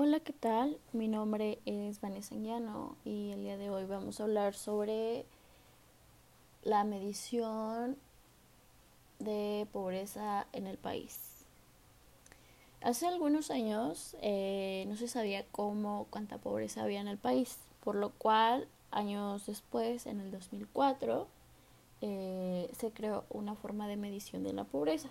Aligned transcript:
Hola, 0.00 0.20
¿qué 0.20 0.32
tal? 0.32 0.78
Mi 0.92 1.08
nombre 1.08 1.58
es 1.66 2.00
Vanessa 2.00 2.36
Llano 2.36 2.94
y 3.04 3.32
el 3.32 3.42
día 3.42 3.56
de 3.56 3.68
hoy 3.68 3.84
vamos 3.84 4.20
a 4.20 4.22
hablar 4.22 4.54
sobre 4.54 5.26
la 6.62 6.84
medición 6.84 7.96
de 9.18 9.66
pobreza 9.72 10.46
en 10.52 10.68
el 10.68 10.78
país. 10.78 11.44
Hace 12.80 13.08
algunos 13.08 13.50
años 13.50 14.14
eh, 14.22 14.84
no 14.86 14.94
se 14.94 15.08
sabía 15.08 15.44
cómo, 15.50 16.06
cuánta 16.10 16.38
pobreza 16.38 16.84
había 16.84 17.00
en 17.00 17.08
el 17.08 17.18
país, 17.18 17.58
por 17.82 17.96
lo 17.96 18.10
cual 18.10 18.68
años 18.92 19.46
después, 19.46 20.06
en 20.06 20.20
el 20.20 20.30
2004, 20.30 21.26
eh, 22.02 22.70
se 22.78 22.92
creó 22.92 23.24
una 23.30 23.56
forma 23.56 23.88
de 23.88 23.96
medición 23.96 24.44
de 24.44 24.52
la 24.52 24.62
pobreza. 24.62 25.08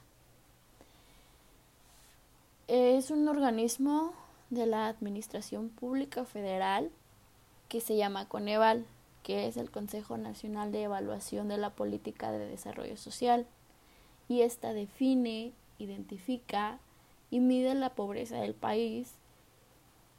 Es 2.70 3.12
un 3.12 3.28
organismo 3.28 4.14
de 4.50 4.66
la 4.66 4.88
Administración 4.88 5.70
Pública 5.70 6.26
Federal 6.26 6.92
que 7.70 7.82
se 7.82 7.98
llama 7.98 8.28
Coneval, 8.28 8.86
que 9.24 9.48
es 9.48 9.58
el 9.58 9.70
Consejo 9.72 10.18
Nacional 10.18 10.72
de 10.72 10.84
Evaluación 10.84 11.50
de 11.50 11.58
la 11.58 11.72
Política 11.72 12.32
de 12.32 12.48
Desarrollo 12.48 12.96
Social, 12.96 13.46
y 14.30 14.42
esta 14.42 14.74
define, 14.74 15.54
identifica 15.80 16.80
y 17.30 17.40
mide 17.40 17.76
la 17.76 17.94
pobreza 17.94 18.38
del 18.38 18.54
país 18.54 19.14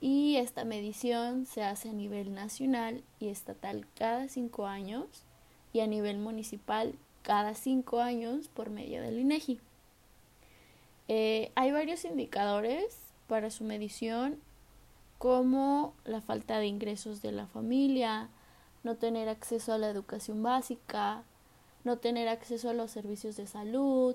y 0.00 0.36
esta 0.36 0.64
medición 0.64 1.46
se 1.46 1.62
hace 1.64 1.90
a 1.90 1.92
nivel 1.92 2.32
nacional 2.32 3.02
y 3.18 3.28
estatal 3.28 3.86
cada 3.96 4.28
cinco 4.28 4.66
años 4.66 5.24
y 5.72 5.80
a 5.80 5.86
nivel 5.86 6.18
municipal 6.18 6.94
cada 7.22 7.54
cinco 7.54 8.00
años 8.00 8.48
por 8.48 8.70
medio 8.70 9.02
del 9.02 9.18
INEGI. 9.18 9.60
Eh, 11.08 11.50
hay 11.56 11.72
varios 11.72 12.04
indicadores 12.04 13.07
para 13.28 13.50
su 13.50 13.64
medición 13.64 14.40
como 15.18 15.94
la 16.04 16.20
falta 16.20 16.58
de 16.58 16.66
ingresos 16.66 17.22
de 17.22 17.32
la 17.32 17.46
familia, 17.46 18.28
no 18.84 18.96
tener 18.96 19.28
acceso 19.28 19.72
a 19.72 19.78
la 19.78 19.90
educación 19.90 20.42
básica, 20.42 21.24
no 21.84 21.98
tener 21.98 22.28
acceso 22.28 22.70
a 22.70 22.74
los 22.74 22.90
servicios 22.90 23.36
de 23.36 23.46
salud, 23.46 24.14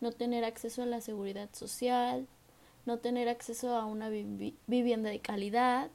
no 0.00 0.12
tener 0.12 0.44
acceso 0.44 0.82
a 0.82 0.86
la 0.86 1.00
seguridad 1.00 1.48
social, 1.52 2.26
no 2.86 2.98
tener 2.98 3.28
acceso 3.28 3.76
a 3.76 3.84
una 3.86 4.08
vivienda 4.08 5.10
de 5.10 5.20
calidad, 5.20 5.90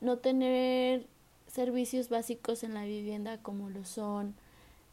no 0.00 0.18
tener 0.18 1.06
servicios 1.46 2.08
básicos 2.08 2.62
en 2.62 2.74
la 2.74 2.84
vivienda 2.84 3.38
como 3.38 3.70
lo 3.70 3.84
son 3.84 4.34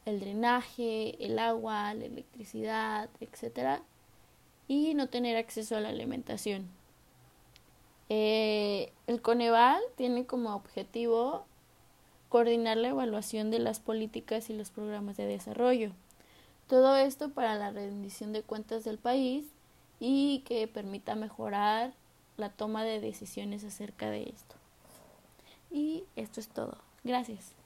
el 0.05 0.19
drenaje, 0.19 1.23
el 1.23 1.39
agua, 1.39 1.93
la 1.93 2.05
electricidad, 2.05 3.09
etc. 3.19 3.81
Y 4.67 4.93
no 4.93 5.07
tener 5.07 5.37
acceso 5.37 5.75
a 5.75 5.81
la 5.81 5.89
alimentación. 5.89 6.78
Eh, 8.09 8.91
el 9.07 9.21
Coneval 9.21 9.81
tiene 9.95 10.25
como 10.25 10.55
objetivo 10.55 11.45
coordinar 12.27 12.77
la 12.77 12.89
evaluación 12.89 13.51
de 13.51 13.59
las 13.59 13.79
políticas 13.79 14.49
y 14.49 14.53
los 14.53 14.71
programas 14.71 15.17
de 15.17 15.25
desarrollo. 15.25 15.91
Todo 16.67 16.95
esto 16.95 17.29
para 17.29 17.55
la 17.55 17.71
rendición 17.71 18.33
de 18.33 18.43
cuentas 18.43 18.83
del 18.83 18.97
país 18.97 19.45
y 19.99 20.43
que 20.45 20.67
permita 20.67 21.15
mejorar 21.15 21.93
la 22.37 22.49
toma 22.49 22.83
de 22.83 22.99
decisiones 22.99 23.63
acerca 23.63 24.09
de 24.09 24.23
esto. 24.23 24.55
Y 25.71 26.03
esto 26.15 26.39
es 26.39 26.47
todo. 26.47 26.77
Gracias. 27.03 27.58